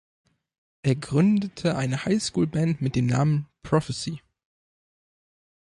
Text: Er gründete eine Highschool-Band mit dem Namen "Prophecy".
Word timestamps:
Er 0.81 0.95
gründete 0.95 1.77
eine 1.77 2.05
Highschool-Band 2.05 2.81
mit 2.81 2.95
dem 2.95 3.05
Namen 3.05 3.47
"Prophecy". 3.61 4.19